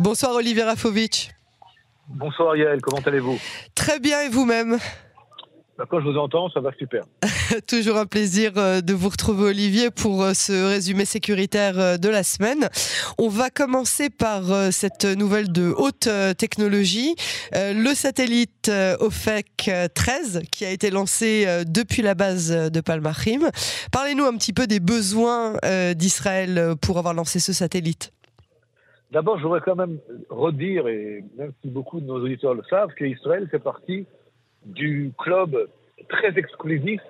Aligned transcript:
Bonsoir 0.00 0.32
Olivier 0.34 0.62
Rafovic. 0.62 1.32
Bonsoir 2.08 2.56
Yael, 2.56 2.80
comment 2.80 3.02
allez-vous? 3.04 3.36
Très 3.74 3.98
bien 3.98 4.22
et 4.22 4.28
vous-même? 4.28 4.78
Bah, 5.76 5.86
Quand 5.90 6.00
je 6.00 6.08
vous 6.08 6.16
entends, 6.16 6.48
ça 6.50 6.60
va 6.60 6.70
super. 6.78 7.02
Toujours 7.68 7.96
un 7.96 8.06
plaisir 8.06 8.52
euh, 8.56 8.80
de 8.80 8.94
vous 8.94 9.08
retrouver 9.08 9.50
Olivier 9.50 9.90
pour 9.90 10.22
euh, 10.22 10.34
ce 10.34 10.52
résumé 10.68 11.04
sécuritaire 11.04 11.78
euh, 11.78 11.96
de 11.96 12.08
la 12.08 12.22
semaine. 12.22 12.68
On 13.18 13.28
va 13.28 13.50
commencer 13.50 14.08
par 14.08 14.72
cette 14.72 15.04
nouvelle 15.04 15.50
de 15.50 15.74
haute 15.76 16.08
technologie, 16.36 17.16
le 17.52 17.92
satellite 17.94 18.70
OFEC 19.00 19.70
13 19.94 20.42
qui 20.52 20.64
a 20.64 20.70
été 20.70 20.90
lancé 20.90 21.46
depuis 21.66 22.02
la 22.02 22.14
base 22.14 22.50
de 22.50 22.80
Palmachim. 22.80 23.50
Parlez-nous 23.90 24.24
un 24.24 24.36
petit 24.36 24.52
peu 24.52 24.66
des 24.68 24.78
besoins 24.78 25.54
d'Israël 25.96 26.74
pour 26.80 26.98
avoir 26.98 27.14
lancé 27.14 27.40
ce 27.40 27.52
satellite. 27.52 28.12
D'abord, 29.10 29.38
je 29.38 29.44
voudrais 29.44 29.60
quand 29.60 29.76
même 29.76 29.98
redire, 30.28 30.86
et 30.86 31.24
même 31.36 31.52
si 31.62 31.68
beaucoup 31.68 32.00
de 32.00 32.06
nos 32.06 32.22
auditeurs 32.22 32.54
le 32.54 32.62
savent, 32.64 32.92
qu'Israël 32.94 33.48
fait 33.50 33.58
partie 33.58 34.06
du 34.66 35.12
club 35.18 35.56
très 36.08 36.38
exclusif 36.38 37.00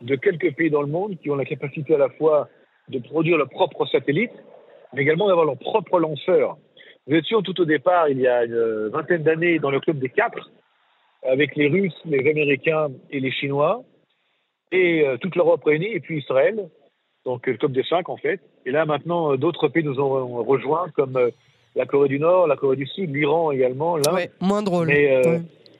de 0.00 0.16
quelques 0.16 0.54
pays 0.56 0.70
dans 0.70 0.82
le 0.82 0.88
monde 0.88 1.16
qui 1.18 1.30
ont 1.30 1.36
la 1.36 1.44
capacité 1.44 1.94
à 1.94 1.98
la 1.98 2.08
fois 2.08 2.48
de 2.88 2.98
produire 2.98 3.36
leurs 3.36 3.48
propres 3.48 3.86
satellites, 3.86 4.32
mais 4.92 5.02
également 5.02 5.28
d'avoir 5.28 5.46
leur 5.46 5.58
propre 5.58 6.00
lanceur. 6.00 6.56
Nous 7.06 7.16
étions 7.16 7.42
tout 7.42 7.58
au 7.60 7.64
départ, 7.64 8.08
il 8.08 8.18
y 8.18 8.26
a 8.26 8.44
une 8.44 8.88
vingtaine 8.88 9.22
d'années, 9.22 9.58
dans 9.60 9.70
le 9.70 9.78
club 9.78 9.98
des 9.98 10.08
quatre, 10.08 10.50
avec 11.22 11.54
les 11.54 11.68
Russes, 11.68 11.98
les 12.06 12.28
Américains 12.28 12.88
et 13.10 13.20
les 13.20 13.30
Chinois, 13.30 13.84
et 14.72 15.06
euh, 15.06 15.16
toute 15.18 15.36
l'Europe 15.36 15.62
réunie, 15.64 15.92
et 15.92 16.00
puis 16.00 16.18
Israël, 16.18 16.68
donc 17.24 17.46
le 17.46 17.56
club 17.56 17.72
des 17.72 17.84
cinq 17.84 18.08
en 18.08 18.16
fait. 18.16 18.40
Et 18.66 18.70
là 18.70 18.84
maintenant, 18.86 19.32
euh, 19.32 19.36
d'autres 19.36 19.68
pays 19.68 19.84
nous 19.84 20.00
ont 20.00 20.42
rejoints, 20.44 20.88
comme 20.94 21.16
euh, 21.16 21.30
la 21.74 21.86
Corée 21.86 22.08
du 22.08 22.18
Nord, 22.18 22.46
la 22.46 22.56
Corée 22.56 22.76
du 22.76 22.86
Sud, 22.86 23.14
l'Iran 23.14 23.52
également. 23.52 23.96
Là, 23.96 24.26
moins 24.40 24.62
drôle. 24.62 24.88
Mais 24.88 25.22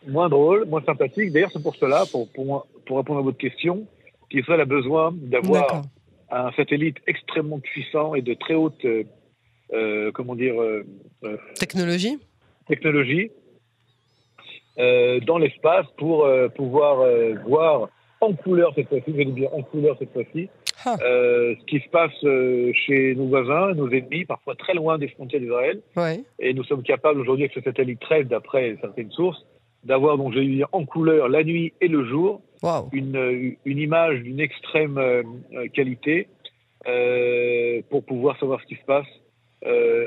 moins 0.06 0.28
drôle, 0.28 0.66
moins 0.66 0.82
sympathique. 0.84 1.32
D'ailleurs, 1.32 1.50
c'est 1.52 1.62
pour 1.62 1.76
cela, 1.76 2.04
pour, 2.10 2.28
pour, 2.32 2.66
pour, 2.86 2.96
répondre 2.96 3.18
à 3.20 3.22
votre 3.22 3.38
question, 3.38 3.86
qu'Israël 4.30 4.60
a 4.60 4.64
besoin 4.64 5.12
d'avoir 5.14 5.82
un 6.30 6.52
satellite 6.52 6.96
extrêmement 7.06 7.58
puissant 7.58 8.14
et 8.14 8.22
de 8.22 8.34
très 8.34 8.54
haute, 8.54 8.86
comment 10.14 10.36
dire, 10.36 10.54
technologie? 11.56 12.18
Technologie 12.68 13.30
dans 14.78 15.38
l'espace 15.38 15.86
pour 15.98 16.26
pouvoir 16.54 17.04
voir 17.44 17.90
en 18.20 18.32
couleur 18.34 18.72
cette 18.74 18.88
fois-ci, 18.88 19.04
je 19.08 19.12
vais 19.12 19.24
dire 19.24 19.52
en 19.54 19.62
couleur 19.62 19.96
cette 19.98 20.12
fois-ci, 20.12 20.48
ah. 20.84 20.96
euh, 21.02 21.54
ce 21.60 21.64
qui 21.66 21.80
se 21.80 21.88
passe 21.88 22.12
euh, 22.24 22.72
chez 22.72 23.14
nos 23.14 23.26
voisins, 23.26 23.74
nos 23.74 23.88
ennemis, 23.90 24.24
parfois 24.24 24.54
très 24.54 24.74
loin 24.74 24.98
des 24.98 25.08
frontières 25.08 25.40
d'Israël. 25.40 25.80
Et 26.38 26.54
nous 26.54 26.64
sommes 26.64 26.82
capables 26.82 27.20
aujourd'hui, 27.20 27.44
avec 27.44 27.54
ce 27.54 27.62
satellite 27.62 28.00
13, 28.00 28.26
d'après 28.26 28.76
certaines 28.80 29.10
sources, 29.10 29.44
d'avoir, 29.84 30.16
donc 30.18 30.32
je 30.32 30.38
vais 30.38 30.46
dire, 30.46 30.68
en 30.72 30.84
couleur 30.84 31.28
la 31.28 31.44
nuit 31.44 31.72
et 31.80 31.88
le 31.88 32.04
jour, 32.06 32.40
une, 32.92 33.56
une, 33.64 33.78
image 33.78 34.20
d'une 34.20 34.40
extrême 34.40 34.98
euh, 34.98 35.22
qualité 35.72 36.28
pour 37.90 38.04
pouvoir 38.04 38.38
savoir 38.38 38.60
ce 38.60 38.66
qui 38.66 38.76
se 38.76 38.84
passe 38.86 39.06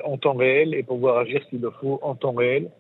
en 0.04 0.18
temps 0.18 0.34
réel 0.34 0.74
et 0.74 0.82
pouvoir 0.82 1.18
agir 1.18 1.42
s'il 1.50 1.62
le 1.62 1.70
faut 1.70 2.00
en 2.02 2.16
temps 2.16 2.34
réel, 2.34 2.72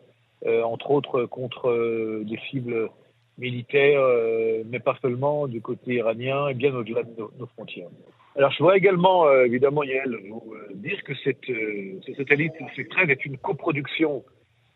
entre 0.63 0.89
autres 0.89 1.25
contre 1.25 2.23
des 2.23 2.39
cibles 2.49 2.89
militaire, 3.37 4.01
euh, 4.01 4.63
mais 4.69 4.79
pas 4.79 4.97
seulement 5.01 5.47
du 5.47 5.61
côté 5.61 5.95
iranien 5.95 6.47
et 6.49 6.53
bien 6.53 6.73
au-delà 6.75 7.03
de 7.03 7.09
nos, 7.17 7.47
frontières. 7.47 7.87
Alors 8.35 8.51
je 8.51 8.59
voudrais 8.59 8.77
également, 8.77 9.27
euh, 9.27 9.45
évidemment, 9.45 9.83
Yael, 9.83 10.17
vous 10.29 10.53
euh, 10.53 10.73
dire 10.73 11.01
que 11.03 11.13
cette, 11.23 11.45
ce 11.45 12.13
satellite 12.15 12.53
C13 12.75 13.09
est 13.09 13.25
une 13.25 13.37
coproduction 13.37 14.23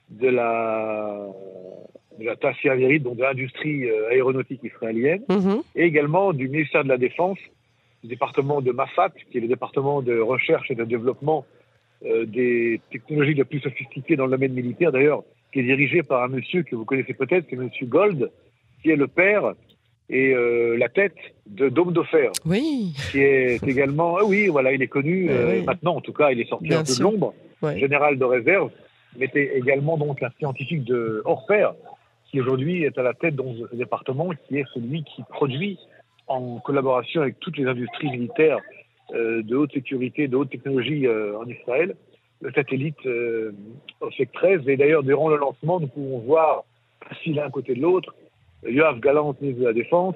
de 0.09 0.29
la, 0.29 1.27
de 2.19 2.25
la 2.25 2.35
donc 2.99 3.17
de 3.17 3.23
l'industrie 3.23 3.89
aéronautique 4.09 4.63
israélienne, 4.63 5.23
mhm. 5.29 5.61
et 5.75 5.83
également 5.83 6.33
du 6.33 6.47
ministère 6.47 6.83
de 6.83 6.89
la 6.89 6.97
Défense, 6.97 7.39
du 8.03 8.09
département 8.09 8.61
de 8.61 8.71
Mafat, 8.71 9.09
qui 9.31 9.37
est 9.37 9.41
le 9.41 9.47
département 9.47 10.01
de 10.01 10.17
recherche 10.17 10.71
et 10.71 10.75
de 10.75 10.85
développement 10.85 11.45
des 12.03 12.79
technologies 12.91 13.33
les 13.33 13.43
plus 13.43 13.59
sophistiquées 13.59 14.15
dans 14.15 14.25
le 14.25 14.31
domaine 14.31 14.53
militaire, 14.53 14.91
d'ailleurs, 14.91 15.23
qui 15.51 15.59
est 15.59 15.63
dirigé 15.63 16.03
par 16.03 16.23
un 16.23 16.27
monsieur 16.27 16.63
que 16.63 16.75
vous 16.75 16.85
connaissez 16.85 17.13
peut-être, 17.13 17.47
c'est 17.49 17.55
monsieur 17.55 17.87
Gold, 17.87 18.29
qui 18.81 18.91
est 18.91 18.95
le 18.95 19.07
père 19.07 19.53
et 20.09 20.33
euh, 20.33 20.77
la 20.77 20.89
tête 20.89 21.17
de 21.47 21.69
Dôme 21.69 21.91
d'Ofer. 21.93 22.29
Oui. 22.45 22.93
Qui 23.11 23.19
est 23.19 23.61
également, 23.67 24.17
ah 24.17 24.23
oui, 24.23 24.47
voilà, 24.47 24.71
il 24.71 24.81
est 24.81 24.87
connu 24.87 25.29
euh, 25.29 25.61
maintenant, 25.63 25.95
en 25.95 26.01
tout 26.01 26.13
cas, 26.13 26.31
il 26.31 26.39
est 26.39 26.47
sorti 26.47 26.73
un 26.73 26.83
peu 26.83 26.95
de 26.95 27.03
l'ombre, 27.03 27.33
général 27.75 28.17
de 28.17 28.23
réserve, 28.23 28.71
mais 29.17 29.25
était 29.25 29.57
également 29.57 29.97
donc 29.97 30.23
un 30.23 30.29
scientifique 30.37 30.83
de 30.85 31.21
Orfer, 31.25 31.69
qui 32.29 32.39
aujourd'hui 32.39 32.83
est 32.83 32.97
à 32.97 33.03
la 33.03 33.13
tête 33.13 33.35
de 33.35 33.43
ce 33.71 33.75
département, 33.75 34.29
qui 34.47 34.57
est 34.57 34.65
celui 34.73 35.03
qui 35.03 35.23
produit, 35.23 35.77
en 36.27 36.59
collaboration 36.59 37.21
avec 37.21 37.39
toutes 37.39 37.57
les 37.57 37.65
industries 37.65 38.09
militaires 38.09 38.59
euh, 39.13 39.41
de 39.43 39.55
haute 39.55 39.71
sécurité, 39.71 40.27
de 40.27 40.35
haute 40.35 40.49
technologie 40.49 41.07
en 41.07 41.45
Israël, 41.45 41.95
le 42.41 42.51
satellite 42.53 43.05
euh, 43.05 43.53
13. 44.33 44.67
Et 44.67 44.77
d'ailleurs, 44.77 45.03
durant 45.03 45.29
le 45.29 45.37
lancement, 45.37 45.79
nous 45.79 45.87
pouvons 45.87 46.19
voir, 46.19 46.63
l'un 47.25 47.45
à 47.45 47.49
côté 47.49 47.73
de 47.73 47.81
l'autre, 47.81 48.13
Yoav 48.65 48.99
Galant, 48.99 49.35
ministre 49.39 49.61
de 49.61 49.67
la 49.67 49.73
Défense, 49.73 50.15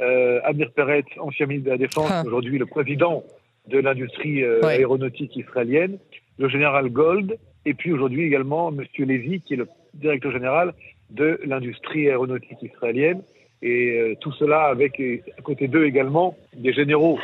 euh, 0.00 0.40
Amir 0.44 0.70
Peret, 0.72 1.04
ancien 1.18 1.46
ministre 1.46 1.66
de 1.66 1.70
la 1.70 1.78
Défense, 1.78 2.10
ah. 2.10 2.22
aujourd'hui 2.26 2.58
le 2.58 2.66
président 2.66 3.24
de 3.68 3.78
l'industrie 3.78 4.42
euh, 4.42 4.62
aéronautique 4.62 5.34
israélienne, 5.36 5.98
le 6.38 6.48
général 6.48 6.90
Gold, 6.90 7.38
et 7.64 7.74
puis 7.74 7.92
aujourd'hui 7.92 8.24
également 8.24 8.68
M. 8.68 8.84
Lévy, 8.98 9.40
qui 9.40 9.54
est 9.54 9.56
le 9.56 9.68
directeur 9.94 10.32
général 10.32 10.74
de 11.10 11.40
l'industrie 11.44 12.08
aéronautique 12.08 12.62
israélienne. 12.62 13.22
Et 13.62 13.98
euh, 13.98 14.14
tout 14.20 14.32
cela 14.32 14.64
avec, 14.64 15.00
à 15.00 15.42
côté 15.42 15.66
d'eux 15.66 15.86
également, 15.86 16.36
des 16.54 16.72
généraux 16.72 17.18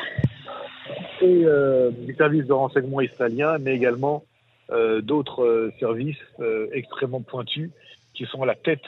et 1.21 1.45
du 2.05 2.15
service 2.17 2.47
de 2.47 2.53
renseignement 2.53 3.01
israélien, 3.01 3.57
mais 3.61 3.77
également 3.77 4.25
d'autres 5.03 5.71
services 5.79 6.19
extrêmement 6.73 7.21
pointus 7.21 7.71
qui 8.13 8.25
sont 8.27 8.43
à 8.43 8.47
la 8.47 8.57
tête 8.57 8.83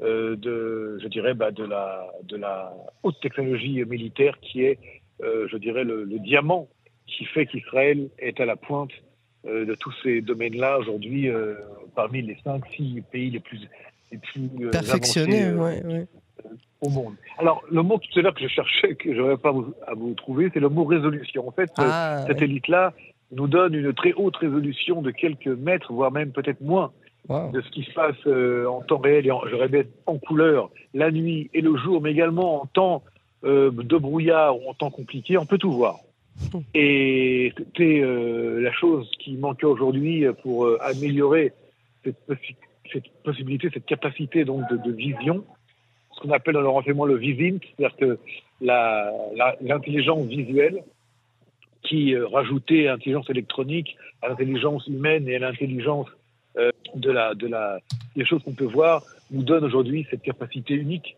euh, 0.00 0.36
de, 0.36 0.98
je 1.02 1.08
dirais, 1.08 1.34
bah, 1.34 1.50
de, 1.50 1.64
la, 1.64 2.06
de 2.22 2.36
la 2.36 2.72
haute 3.02 3.18
technologie 3.20 3.84
militaire 3.84 4.38
qui 4.40 4.62
est, 4.62 4.78
euh, 5.22 5.48
je 5.50 5.56
dirais, 5.56 5.82
le, 5.82 6.06
diamant 6.20 6.68
qui 7.06 7.24
fait 7.24 7.46
qu'Israël 7.46 8.08
est 8.18 8.38
à 8.38 8.44
la 8.44 8.54
pointe 8.54 8.92
euh, 9.46 9.64
de 9.64 9.74
tous 9.74 9.92
ces 10.02 10.20
domaines-là 10.20 10.78
aujourd'hui, 10.78 11.28
parmi 11.96 12.22
les 12.22 12.36
5-6 12.46 13.02
pays 13.10 13.30
les 13.30 13.40
plus, 13.40 13.60
les 14.12 14.18
plus 14.18 14.70
perfectionnés 14.70 15.52
ouais, 15.52 16.06
au 16.80 16.90
monde. 16.90 17.14
Alors, 17.38 17.64
le 17.68 17.82
mot 17.82 17.98
tout 17.98 18.18
à 18.20 18.22
l'heure 18.22 18.34
que 18.34 18.42
je 18.42 18.48
cherchais, 18.48 18.94
que 18.94 19.12
je 19.12 19.18
n'aurais 19.18 19.36
pas 19.36 19.52
à 19.86 19.94
vous 19.94 20.14
trouver, 20.14 20.48
c'est 20.54 20.60
le 20.60 20.68
mot 20.68 20.84
résolution. 20.84 21.48
En 21.48 21.52
fait, 21.52 21.72
ah, 21.78 22.24
cette 22.28 22.40
élite-là 22.40 22.94
nous 23.32 23.48
donne 23.48 23.74
une 23.74 23.92
très 23.92 24.12
haute 24.12 24.36
résolution 24.36 25.02
de 25.02 25.10
quelques 25.10 25.48
mètres, 25.48 25.92
voire 25.92 26.12
même 26.12 26.30
peut-être 26.30 26.60
moins 26.60 26.92
de 27.28 27.60
ce 27.60 27.70
qui 27.70 27.82
se 27.82 27.92
passe 27.92 28.16
euh, 28.26 28.66
en 28.66 28.80
temps 28.80 28.98
réel 28.98 29.26
et 29.26 29.30
en, 29.30 29.46
je 29.46 29.54
répète 29.54 29.90
en 30.06 30.16
couleur 30.16 30.70
la 30.94 31.10
nuit 31.10 31.50
et 31.52 31.60
le 31.60 31.76
jour, 31.76 32.00
mais 32.00 32.10
également 32.10 32.62
en 32.62 32.66
temps 32.66 33.02
euh, 33.44 33.70
de 33.70 33.96
brouillard 33.98 34.56
ou 34.56 34.68
en 34.68 34.74
temps 34.74 34.90
compliqué, 34.90 35.36
on 35.36 35.44
peut 35.44 35.58
tout 35.58 35.72
voir. 35.72 35.98
Et 36.74 37.52
c'était 37.56 38.00
euh, 38.00 38.60
la 38.60 38.72
chose 38.72 39.10
qui 39.18 39.36
manquait 39.36 39.66
aujourd'hui 39.66 40.24
pour 40.42 40.68
améliorer 40.80 41.52
cette, 42.04 42.16
cette, 42.90 43.08
possibilité, 43.24 43.68
cette 43.74 43.84
capacité 43.84 44.44
donc 44.44 44.62
de, 44.70 44.92
vision, 44.92 45.44
ce 46.12 46.20
qu'on 46.20 46.30
appelle 46.30 46.54
dans 46.54 46.62
le 46.62 46.68
renseignement 46.68 47.04
le 47.04 47.16
vivint, 47.16 47.58
c'est-à-dire 47.76 47.96
que 47.96 48.18
l'intelligence 49.60 50.26
visuelle 50.26 50.82
qui 51.82 52.16
rajoutait 52.16 52.84
l'intelligence 52.84 53.28
électronique 53.30 53.96
à 54.22 54.28
l'intelligence 54.28 54.86
humaine 54.86 55.28
et 55.28 55.36
à 55.36 55.40
l'intelligence 55.40 56.08
euh, 56.56 56.70
de 56.94 57.10
la, 57.10 57.34
de 57.34 57.46
la, 57.46 57.78
des 58.16 58.24
choses 58.24 58.42
qu'on 58.42 58.54
peut 58.54 58.64
voir 58.64 59.02
nous 59.30 59.42
donne 59.42 59.64
aujourd'hui 59.64 60.06
cette 60.10 60.22
capacité 60.22 60.74
unique. 60.74 61.16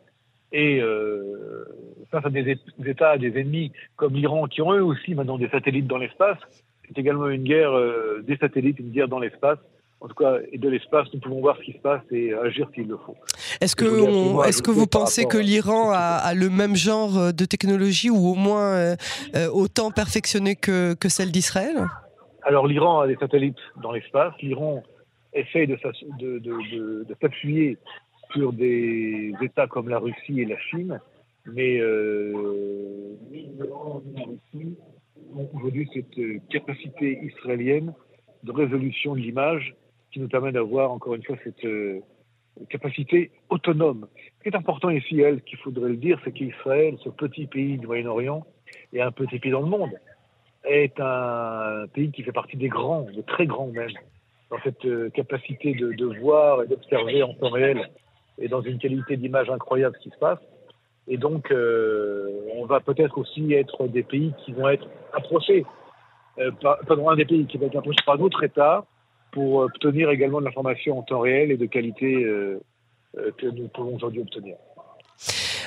Et 0.53 0.81
euh, 0.81 1.65
face 2.11 2.25
à 2.27 2.31
des, 2.31 2.59
États, 2.85 3.17
des 3.17 3.39
ennemis 3.39 3.71
comme 3.97 4.15
l'Iran, 4.15 4.49
qui 4.49 4.61
ont 4.63 4.73
eux 4.73 4.83
aussi 4.83 5.15
maintenant 5.15 5.39
des 5.39 5.49
satellites 5.49 5.87
dans 5.87 5.99
l'espace, 5.99 6.39
c'est 6.87 6.99
également 6.99 7.29
une 7.29 7.45
guerre 7.45 7.71
euh, 7.71 8.23
des 8.27 8.37
satellites, 8.37 8.81
une 8.81 8.91
guerre 8.91 9.07
dans 9.07 9.21
l'espace. 9.21 9.59
En 10.01 10.09
tout 10.09 10.15
cas, 10.15 10.39
et 10.51 10.59
de 10.59 10.69
l'espace, 10.69 11.07
nous 11.15 11.21
pouvons 11.21 11.41
voir 11.41 11.57
ce 11.59 11.63
qui 11.63 11.73
se 11.73 11.79
passe 11.79 12.01
et 12.11 12.35
agir 12.35 12.69
s'il 12.75 12.89
le 12.89 12.97
faut. 12.97 13.17
Est-ce 13.61 13.77
que, 13.77 14.49
est-ce 14.49 14.63
que 14.63 14.71
vous 14.71 14.87
pensez 14.87 15.27
que 15.27 15.37
l'Iran 15.37 15.93
a, 15.93 16.33
le 16.35 16.49
même 16.49 16.75
genre 16.75 17.35
de 17.35 17.45
technologie 17.45 18.09
ou 18.09 18.31
au 18.31 18.35
moins 18.35 18.97
autant 19.53 19.91
perfectionné 19.91 20.57
que, 20.57 20.95
que 20.95 21.11
celle 21.11 21.31
d'Israël? 21.31 21.87
Alors 22.43 22.67
l'Iran 22.67 23.01
a 23.01 23.07
des 23.07 23.17
satellites 23.17 23.59
dans 23.83 23.93
l'espace. 23.93 24.33
L'Iran 24.41 24.83
essaye 25.33 25.67
de, 25.67 25.77
s'appuyer 27.21 27.79
sur 28.33 28.53
des 28.53 29.33
États 29.41 29.67
comme 29.67 29.89
la 29.89 29.99
Russie 29.99 30.41
et 30.41 30.45
la 30.45 30.59
Chine, 30.59 31.01
mais 31.47 31.81
euh, 31.81 33.17
aujourd'hui 35.55 35.89
cette 35.95 36.49
capacité 36.49 37.19
israélienne 37.23 37.95
de 38.43 38.53
résolution 38.53 39.15
de 39.15 39.21
l'image 39.21 39.75
qui 40.13 40.21
nous 40.21 40.29
permet 40.29 40.53
d'avoir 40.53 40.91
encore 40.91 41.15
une 41.15 41.23
fois 41.23 41.37
cette 41.45 41.67
capacité 42.69 43.31
autonome. 43.49 44.07
Ce 44.39 44.43
qui 44.43 44.49
est 44.49 44.57
important 44.57 44.91
ici, 44.91 45.21
elle, 45.21 45.43
qu'il 45.43 45.59
faudrait 45.59 45.91
le 45.91 45.97
dire, 45.97 46.21
c'est 46.25 46.33
qu'Israël, 46.33 46.97
ce 47.03 47.09
petit 47.09 47.47
pays 47.47 47.79
du 47.79 47.87
Moyen-Orient, 47.87 48.45
et 48.93 49.01
un 49.01 49.13
petit 49.13 49.39
pays 49.39 49.53
dans 49.53 49.61
le 49.61 49.67
monde, 49.67 49.93
est 50.65 50.99
un 51.01 51.87
pays 51.93 52.11
qui 52.11 52.23
fait 52.23 52.33
partie 52.33 52.57
des 52.57 52.69
grands, 52.69 53.03
des 53.03 53.23
très 53.23 53.47
grands 53.47 53.69
même, 53.69 53.91
dans 54.51 54.59
cette 54.63 54.85
euh, 54.85 55.11
capacité 55.11 55.75
de, 55.75 55.93
de 55.93 56.19
voir 56.21 56.63
et 56.63 56.67
d'observer 56.67 57.23
en 57.23 57.35
temps 57.35 57.51
réel 57.51 57.89
et 58.39 58.49
dans 58.49 58.63
une 58.63 58.79
qualité 58.79 59.17
d'image 59.17 59.51
incroyable 59.51 59.97
ce 59.99 60.09
qui 60.09 60.11
se 60.11 60.19
passe. 60.19 60.39
Et 61.09 61.17
donc, 61.17 61.51
euh, 61.51 62.31
on 62.55 62.67
va 62.67 62.81
peut-être 62.81 63.19
aussi 63.19 63.53
être 63.53 63.87
des 63.89 64.03
pays 64.03 64.33
qui 64.45 64.53
vont 64.53 64.69
être 64.69 64.87
approchés, 65.13 65.65
euh, 66.39 66.51
par, 66.53 66.79
pardon, 66.87 67.11
un 67.11 67.17
des 67.17 67.25
pays 67.25 67.47
qui 67.47 67.59
va 67.59 67.67
être 67.67 67.77
approché 67.77 67.99
par 68.05 68.19
d'autres 68.19 68.45
États 68.45 68.85
pour 69.33 69.57
obtenir 69.57 70.11
également 70.11 70.41
de 70.41 70.45
l'information 70.45 70.99
en 70.99 71.03
temps 71.03 71.21
réel 71.21 71.51
et 71.51 71.57
de 71.57 71.67
qualité 71.67 72.25
euh, 72.25 72.61
euh 73.19 73.31
que 73.39 73.47
nous 73.47 73.69
pouvons 73.69 73.97
aujourd'hui 73.97 74.21
obtenir. 74.21 74.57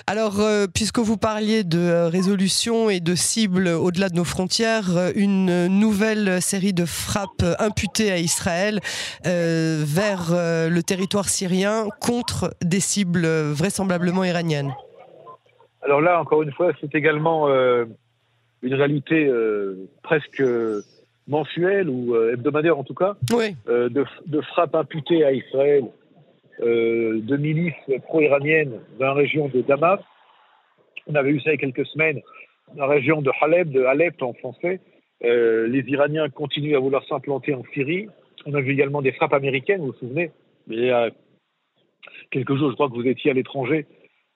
Alors, 0.06 0.42
euh, 0.42 0.66
puisque 0.68 1.00
vous 1.00 1.16
parliez 1.16 1.64
de 1.64 1.80
euh, 1.80 2.10
résolution 2.10 2.90
et 2.90 3.00
de 3.00 3.16
cibles 3.16 3.70
au-delà 3.70 4.10
de 4.10 4.16
nos 4.16 4.26
frontières, 4.26 4.98
euh, 4.98 5.12
une 5.16 5.68
nouvelle 5.68 6.42
série 6.42 6.74
de 6.74 6.84
frappes 6.84 7.46
imputées 7.58 8.12
à 8.12 8.18
Israël 8.18 8.80
vers 9.24 10.32
le 10.32 10.82
territoire 10.82 11.30
syrien 11.30 11.88
contre 12.02 12.54
des 12.62 12.80
cibles 12.80 13.26
vraisemblablement 13.26 14.24
iraniennes. 14.24 14.74
Alors 15.82 16.02
là, 16.02 16.20
encore 16.20 16.44
une 16.44 16.52
fois, 16.52 16.72
c'est 16.82 16.94
également 16.96 17.48
une 17.48 18.74
réalité 18.74 19.32
presque 20.02 20.44
mensuelle 21.28 21.90
ou 21.90 22.16
hebdomadaire 22.16 22.78
en 22.78 22.84
tout 22.84 22.94
cas, 22.94 23.16
de, 23.30 23.90
de 24.26 24.42
frappes 24.42 24.76
imputées 24.76 25.24
à 25.24 25.32
Israël 25.32 25.86
euh, 26.62 27.20
de 27.22 27.36
milices 27.36 27.74
pro-iraniennes 28.04 28.80
dans 29.00 29.08
la 29.08 29.14
région 29.14 29.48
de 29.48 29.62
Damas. 29.62 30.00
On 31.08 31.16
avait 31.16 31.32
eu 31.32 31.40
ça 31.40 31.50
il 31.50 31.54
y 31.54 31.56
a 31.56 31.58
quelques 31.58 31.88
semaines 31.88 32.22
dans 32.76 32.86
la 32.86 32.94
région 32.94 33.24
de 33.24 33.32
Halep, 33.42 33.70
de 33.70 33.84
Alep 33.84 34.22
en 34.22 34.34
français. 34.34 34.80
Euh, 35.24 35.68
les 35.68 35.84
Iraniens 35.88 36.30
continuent 36.30 36.76
à 36.76 36.80
vouloir 36.80 37.04
s'implanter 37.08 37.56
en 37.56 37.64
Syrie. 37.74 38.08
On 38.46 38.54
a 38.54 38.62
vu 38.62 38.74
également 38.74 39.02
des 39.02 39.14
frappes 39.14 39.34
américaines, 39.34 39.80
vous 39.82 39.88
vous 39.88 39.94
souvenez? 39.94 40.32
Il 40.68 40.84
y 40.84 40.92
a 40.92 41.10
quelques 42.30 42.56
jours, 42.56 42.70
je 42.70 42.76
crois 42.76 42.88
que 42.88 42.96
vous 42.96 43.08
étiez 43.08 43.32
à 43.32 43.34
l'étranger, 43.34 43.88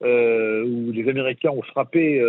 euh, 0.02 0.64
où 0.64 0.90
les 0.90 1.08
Américains 1.08 1.50
ont 1.50 1.62
frappé 1.62 2.20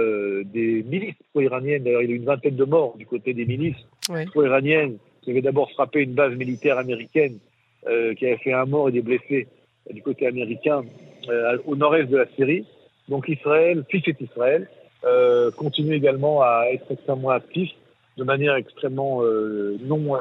des 0.45 0.83
milices 0.83 1.15
pro-iraniennes. 1.31 1.83
D'ailleurs, 1.83 2.03
il 2.03 2.09
y 2.09 2.11
a 2.11 2.15
eu 2.15 2.17
une 2.17 2.25
vingtaine 2.25 2.55
de 2.55 2.65
morts 2.65 2.95
du 2.95 3.07
côté 3.07 3.33
des 3.33 3.45
milices 3.45 3.87
pro-iraniennes 4.31 4.97
qui 5.21 5.31
avaient 5.31 5.41
d'abord 5.41 5.71
frappé 5.71 6.01
une 6.01 6.13
base 6.13 6.35
militaire 6.35 6.77
américaine, 6.77 7.39
qui 7.85 8.25
avait 8.25 8.37
fait 8.37 8.53
un 8.53 8.65
mort 8.65 8.89
et 8.89 8.91
des 8.91 9.01
blessés 9.01 9.47
du 9.91 10.01
côté 10.01 10.27
américain 10.27 10.83
euh, 11.29 11.57
au 11.65 11.75
nord-est 11.75 12.09
de 12.09 12.17
la 12.17 12.27
Syrie. 12.35 12.65
Donc 13.07 13.27
Israël, 13.27 13.83
fils 13.89 14.07
et 14.07 14.15
Israël, 14.19 14.69
euh, 15.03 15.51
continue 15.51 15.95
également 15.95 16.41
à 16.41 16.65
être 16.71 16.91
extrêmement 16.91 17.29
actif 17.29 17.71
de 18.17 18.23
manière 18.23 18.55
extrêmement 18.55 19.23
euh, 19.23 19.77
non, 19.81 20.17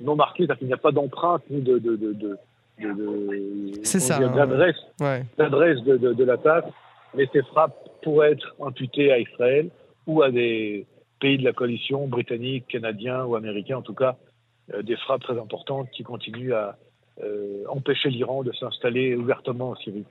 non 0.00 0.14
marquée, 0.14 0.44
c'est-à-dire 0.44 0.58
qu'il 0.58 0.66
n'y 0.68 0.74
a 0.74 0.78
pas 0.78 0.92
d'empreinte 0.92 1.42
ni 1.50 1.62
de, 1.62 1.78
de, 1.78 1.96
de, 1.96 2.12
de 2.12 2.38
d'adresse 5.38 5.78
ouais. 5.78 5.84
de, 5.84 5.96
de, 5.96 6.12
de 6.12 6.24
l'attaque, 6.24 6.66
mais 7.14 7.26
ces 7.32 7.42
frappes 7.42 7.76
pourraient 8.02 8.32
être 8.32 8.54
imputées 8.60 9.12
à 9.12 9.18
Israël 9.18 9.70
ou 10.06 10.22
à 10.22 10.30
des 10.30 10.86
pays 11.20 11.38
de 11.38 11.44
la 11.44 11.52
coalition 11.52 12.06
britannique, 12.08 12.66
canadien 12.68 13.24
ou 13.24 13.36
américain, 13.36 13.78
en 13.78 13.82
tout 13.82 13.94
cas, 13.94 14.16
des 14.82 14.96
frappes 14.96 15.22
très 15.22 15.38
importantes 15.38 15.88
qui 15.92 16.02
continuent 16.02 16.52
à, 16.52 16.76
empêcher 17.68 18.10
l'Iran 18.10 18.42
de 18.42 18.52
s'installer 18.52 19.14
ouvertement 19.14 19.70
en 19.70 19.76
Syrie. 19.76 20.04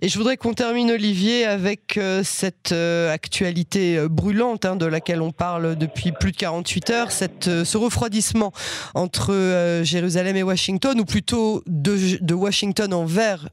Et 0.00 0.08
je 0.08 0.16
voudrais 0.16 0.36
qu'on 0.36 0.54
termine, 0.54 0.90
Olivier, 0.90 1.44
avec 1.44 1.96
euh, 1.96 2.22
cette 2.24 2.72
euh, 2.72 3.12
actualité 3.12 4.08
brûlante 4.08 4.64
hein, 4.64 4.76
de 4.76 4.86
laquelle 4.86 5.20
on 5.20 5.32
parle 5.32 5.76
depuis 5.76 6.12
plus 6.12 6.32
de 6.32 6.36
48 6.36 6.90
heures, 6.90 7.12
ce 7.12 7.76
refroidissement 7.76 8.52
entre 8.94 9.82
Jérusalem 9.82 10.36
et 10.36 10.42
Washington, 10.42 10.98
ou 10.98 11.04
plutôt 11.04 11.62
de, 11.66 12.34
Washington 12.34 12.94
envers 12.94 13.48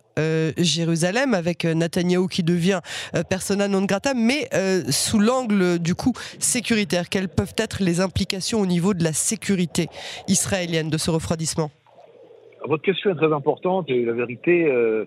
Jérusalem, 0.58 1.34
avec 1.34 1.64
Netanyahou 1.64 2.28
qui 2.28 2.44
devient 2.44 2.82
persona 3.30 3.68
non 3.68 3.84
grata, 3.84 4.14
mais 4.14 4.50
sous 4.90 5.20
l'angle 5.20 5.80
du 5.80 5.96
coup 5.96 6.14
sécuritaire. 6.40 7.10
Quelles 7.10 7.30
peuvent 7.30 7.54
être 7.58 7.82
les 7.82 8.02
implications 8.02 8.60
au 8.60 8.66
niveau 8.66 8.94
de 8.94 9.04
la 9.04 9.14
sécurité 9.14 9.88
israélienne 10.28 10.90
de 10.90 10.98
ce 10.98 11.10
refroidissement? 11.10 11.72
Votre 12.66 12.84
question 12.84 13.12
est 13.12 13.16
très 13.16 13.34
importante 13.34 13.90
et 13.90 14.06
la 14.06 14.14
vérité, 14.14 14.66
euh, 14.72 15.06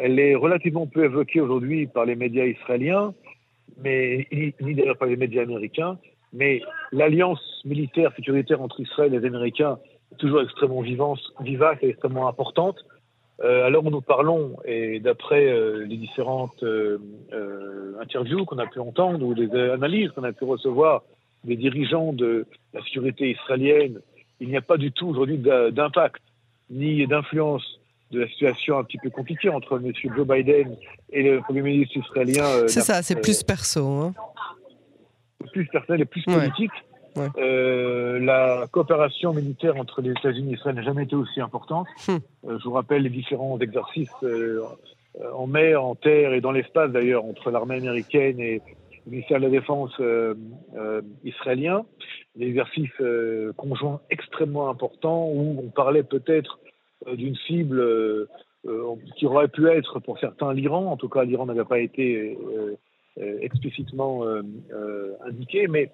elle 0.00 0.18
est 0.18 0.34
relativement 0.34 0.86
peu 0.86 1.04
évoquée 1.04 1.40
aujourd'hui 1.40 1.86
par 1.86 2.04
les 2.04 2.16
médias 2.16 2.44
israéliens, 2.44 3.14
mais 3.82 4.26
ni, 4.32 4.74
d'ailleurs 4.74 4.96
par 4.96 5.08
les 5.08 5.16
médias 5.16 5.42
américains. 5.42 5.98
Mais 6.32 6.62
l'alliance 6.92 7.62
militaire 7.64 8.12
sécuritaire 8.14 8.60
entre 8.60 8.80
Israël 8.80 9.14
et 9.14 9.20
les 9.20 9.26
Américains 9.26 9.78
est 10.12 10.16
toujours 10.16 10.42
extrêmement 10.42 10.80
vivante, 10.80 11.20
vivace 11.40 11.78
et 11.82 11.88
extrêmement 11.88 12.28
importante. 12.28 12.78
Euh, 13.42 13.66
alors 13.66 13.84
nous 13.84 14.00
parlons, 14.00 14.56
et 14.64 14.98
d'après 14.98 15.46
euh, 15.46 15.84
les 15.84 15.96
différentes 15.96 16.62
euh, 16.62 16.98
interviews 18.00 18.46
qu'on 18.46 18.58
a 18.58 18.66
pu 18.66 18.80
entendre 18.80 19.24
ou 19.26 19.34
les 19.34 19.50
analyses 19.70 20.10
qu'on 20.12 20.24
a 20.24 20.32
pu 20.32 20.44
recevoir 20.44 21.02
des 21.44 21.56
dirigeants 21.56 22.12
de 22.12 22.46
la 22.72 22.82
sécurité 22.82 23.30
israélienne, 23.30 24.00
il 24.40 24.48
n'y 24.48 24.56
a 24.56 24.62
pas 24.62 24.78
du 24.78 24.90
tout 24.90 25.08
aujourd'hui 25.08 25.38
d'impact 25.38 26.22
ni 26.70 27.06
d'influence 27.06 27.62
de 28.10 28.20
la 28.20 28.28
situation 28.28 28.78
un 28.78 28.84
petit 28.84 28.98
peu 28.98 29.10
compliquée 29.10 29.48
entre 29.48 29.80
M. 29.82 29.92
Joe 30.16 30.26
Biden 30.26 30.76
et 31.10 31.22
le 31.22 31.40
Premier 31.40 31.62
ministre 31.62 31.96
israélien. 31.96 32.44
Euh, 32.44 32.68
c'est 32.68 32.80
ça, 32.80 33.02
c'est 33.02 33.20
plus 33.20 33.42
perso. 33.42 33.84
Hein. 33.86 34.14
Plus 35.52 35.66
personnel 35.66 36.02
et 36.02 36.04
plus 36.04 36.22
politique. 36.22 36.72
Euh, 37.38 38.18
la 38.18 38.66
coopération 38.70 39.32
militaire 39.32 39.76
entre 39.76 40.02
les 40.02 40.10
États-Unis 40.10 40.50
et 40.50 40.54
Israël 40.54 40.76
n'a 40.76 40.82
jamais 40.82 41.04
été 41.04 41.16
aussi 41.16 41.40
importante. 41.40 41.86
Hmm. 42.06 42.18
Euh, 42.46 42.58
je 42.58 42.64
vous 42.64 42.74
rappelle 42.74 43.02
les 43.02 43.10
différents 43.10 43.58
exercices 43.58 44.10
en 45.34 45.46
mer, 45.46 45.82
en 45.82 45.94
terre 45.94 46.34
et 46.34 46.42
dans 46.42 46.52
l'espace 46.52 46.90
d'ailleurs 46.90 47.24
entre 47.24 47.50
l'armée 47.50 47.76
américaine 47.76 48.38
et 48.38 48.60
ministère 49.06 49.38
de 49.38 49.44
la 49.44 49.50
Défense 49.50 49.92
israélien 51.24 51.84
des 52.36 52.48
exercices 52.48 53.00
euh, 53.00 53.52
conjoints 53.54 54.00
extrêmement 54.10 54.68
importants 54.68 55.28
où 55.28 55.62
on 55.64 55.70
parlait 55.70 56.02
peut-être 56.02 56.58
euh, 57.06 57.16
d'une 57.16 57.34
cible 57.34 57.80
euh, 57.80 58.26
qui 59.16 59.26
aurait 59.26 59.48
pu 59.48 59.68
être 59.68 60.00
pour 60.00 60.18
certains 60.18 60.52
l'Iran. 60.52 60.86
En 60.86 60.96
tout 60.96 61.08
cas, 61.08 61.24
l'Iran 61.24 61.46
n'avait 61.46 61.64
pas 61.64 61.78
été 61.78 62.36
explicitement 63.16 64.24
indiqué. 65.24 65.68
Mais 65.68 65.92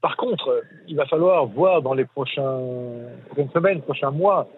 par 0.00 0.16
contre, 0.16 0.64
il 0.88 0.96
va 0.96 1.06
falloir 1.06 1.46
voir 1.46 1.82
dans 1.82 1.94
les 1.94 2.04
prochains, 2.04 2.60
prochaines 3.28 3.50
semaines, 3.50 3.80
prochains 3.80 4.10
mois, 4.10 4.48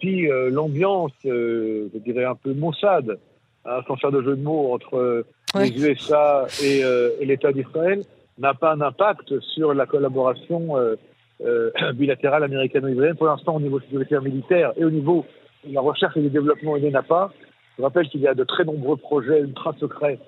si 0.00 0.28
l'ambiance, 0.28 1.10
je 1.24 1.98
dirais 1.98 2.24
un 2.24 2.36
peu 2.36 2.54
maussade, 2.54 3.18
hein, 3.64 3.80
sans 3.88 3.96
faire 3.96 4.12
de 4.12 4.22
jeu 4.22 4.36
de 4.36 4.42
mots, 4.42 4.72
entre 4.72 5.26
les 5.54 5.70
USA 5.70 6.46
et, 6.62 6.80
et 7.20 7.24
l'État 7.26 7.52
d'Israël, 7.52 8.02
n'a 8.38 8.54
pas 8.54 8.72
un 8.72 8.80
impact 8.80 9.40
sur 9.40 9.74
la 9.74 9.86
collaboration 9.86 10.76
euh, 10.76 10.96
euh, 11.44 11.70
bilatérale 11.94 12.44
américano-israélienne. 12.44 13.16
Pour 13.16 13.26
l'instant, 13.26 13.56
au 13.56 13.60
niveau 13.60 13.80
sécuritaire 13.80 14.22
militaire 14.22 14.72
et 14.76 14.84
au 14.84 14.90
niveau 14.90 15.26
de 15.64 15.74
la 15.74 15.80
recherche 15.80 16.16
et 16.16 16.20
du 16.20 16.30
développement, 16.30 16.76
il 16.76 16.84
n'y 16.84 16.94
en 16.94 16.98
a 16.98 17.02
pas. 17.02 17.32
Je 17.76 17.82
rappelle 17.82 18.08
qu'il 18.08 18.20
y 18.20 18.28
a 18.28 18.34
de 18.34 18.44
très 18.44 18.64
nombreux 18.64 18.96
projets 18.96 19.40
ultra 19.40 19.74
secrets 19.78 20.18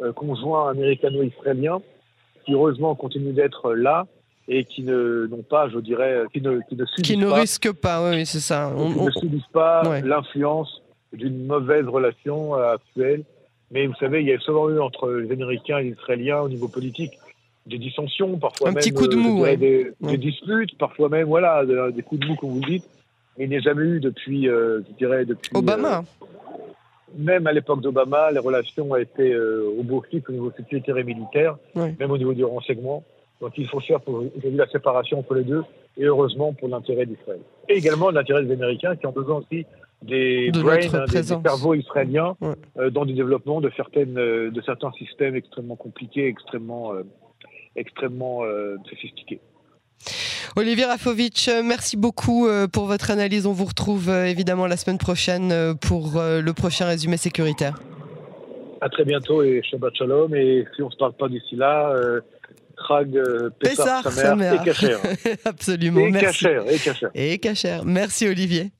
euh, 0.00 0.12
conjoints 0.12 0.70
américano-israéliens 0.70 1.80
qui, 2.44 2.52
heureusement, 2.52 2.94
continuent 2.94 3.34
d'être 3.34 3.74
là 3.74 4.06
et 4.50 4.64
qui 4.64 4.82
ne 4.82 5.26
n'ont 5.30 5.42
pas, 5.42 5.68
je 5.68 5.78
dirais, 5.78 6.22
qui 6.32 6.40
ne 6.40 6.60
qui 6.68 6.76
ne 6.76 6.84
qui 7.02 7.16
ne 7.18 7.26
risquent 7.26 7.72
pas, 7.72 8.08
oui, 8.08 8.24
c'est 8.24 8.40
ça. 8.40 8.72
On, 8.74 8.92
qui 8.92 9.00
ne 9.00 9.10
subissent 9.10 9.52
pas 9.52 10.00
l'influence 10.00 10.82
d'une 11.12 11.46
mauvaise 11.46 11.86
relation 11.86 12.54
actuelle. 12.54 13.24
Mais 13.70 13.86
vous 13.86 13.94
savez, 13.94 14.22
il 14.22 14.28
y 14.28 14.32
a 14.32 14.38
souvent 14.38 14.70
eu 14.70 14.80
entre 14.80 15.10
les 15.10 15.30
Américains 15.30 15.78
et 15.78 15.84
les 15.84 15.90
Israéliens 15.90 16.40
au 16.40 16.48
niveau 16.48 16.68
politique 16.68 17.18
des 17.66 17.78
dissensions, 17.78 18.38
parfois 18.38 18.68
un 18.68 18.72
même 18.72 18.82
petit 18.82 18.92
coup 18.92 19.06
de 19.06 19.14
euh, 19.14 19.92
mou, 20.00 20.06
des, 20.08 20.16
disputes, 20.16 20.76
parfois 20.78 21.08
même 21.08 21.26
voilà 21.26 21.64
des 21.92 22.02
coups 22.02 22.22
de 22.22 22.26
mou 22.26 22.36
comme 22.36 22.50
vous 22.50 22.60
dites. 22.60 22.88
Mais 23.36 23.44
il 23.44 23.50
n'y 23.50 23.56
a 23.56 23.60
jamais 23.60 23.84
eu 23.84 24.00
depuis, 24.00 24.48
euh, 24.48 24.80
je 24.88 24.96
dirais 24.96 25.24
depuis 25.24 25.50
Obama. 25.54 25.98
Euh, 25.98 26.24
même 27.16 27.46
à 27.46 27.52
l'époque 27.52 27.80
d'Obama, 27.80 28.30
les 28.32 28.38
relations 28.38 28.90
ont 28.90 28.96
été 28.96 29.34
au 29.36 29.82
beau 29.82 30.04
fixe 30.10 30.28
au 30.28 30.32
niveau 30.32 30.52
sécuritaire 30.54 30.98
et 30.98 31.04
militaire, 31.04 31.56
même 31.74 32.10
au 32.10 32.18
niveau 32.18 32.34
du 32.34 32.44
renseignement. 32.44 33.02
Donc 33.40 33.52
il 33.56 33.66
faut 33.66 33.80
faire 33.80 34.00
pour 34.00 34.24
la 34.44 34.66
séparation 34.68 35.20
entre 35.20 35.34
les 35.34 35.44
deux, 35.44 35.62
et 35.96 36.04
heureusement 36.04 36.52
pour 36.52 36.68
l'intérêt 36.68 37.06
d'Israël. 37.06 37.40
Et 37.68 37.74
également 37.74 38.10
l'intérêt 38.10 38.44
des 38.44 38.52
Américains 38.52 38.94
qui 38.96 39.06
ont 39.06 39.12
besoin 39.12 39.36
aussi 39.36 39.64
des 40.02 40.50
brains, 40.52 40.78
hein, 40.94 41.04
des, 41.10 41.22
cerveaux 41.22 41.74
israéliens 41.74 42.36
dans 42.92 43.04
le 43.04 43.12
développement 43.12 43.60
de, 43.60 43.70
certaines, 43.76 44.14
de 44.14 44.62
certains 44.64 44.92
systèmes 44.92 45.34
extrêmement 45.34 45.76
compliqués, 45.76 46.26
extrêmement 46.26 46.92
extrêmement 47.76 48.44
euh, 48.44 48.76
sophistiqué. 48.88 49.40
Olivier 50.56 50.84
Rafovitch, 50.84 51.48
merci 51.64 51.96
beaucoup 51.96 52.48
pour 52.72 52.86
votre 52.86 53.10
analyse. 53.10 53.46
On 53.46 53.52
vous 53.52 53.64
retrouve 53.64 54.08
évidemment 54.08 54.66
la 54.66 54.76
semaine 54.76 54.98
prochaine 54.98 55.74
pour 55.80 56.12
le 56.16 56.50
prochain 56.52 56.86
résumé 56.86 57.16
sécuritaire. 57.16 57.78
À 58.80 58.88
très 58.88 59.04
bientôt 59.04 59.42
et 59.42 59.60
Shabbat 59.68 59.94
Shalom. 59.94 60.34
Et 60.34 60.64
si 60.74 60.82
on 60.82 60.86
ne 60.86 60.92
se 60.92 60.96
parle 60.96 61.14
pas 61.14 61.28
d'ici 61.28 61.56
là, 61.56 61.94
Krag, 62.76 63.20
Pessar, 63.58 64.10
sa 64.10 64.36
mère, 64.36 64.62
et 64.62 64.64
Kacher. 64.64 64.96
Absolument. 65.44 66.06
Et 66.06 66.12
Kacher, 66.12 66.60
et 66.68 66.78
Kacher. 66.78 67.08
Et 67.14 67.38
Kacher. 67.38 67.78
Merci 67.84 68.28
Olivier. 68.28 68.70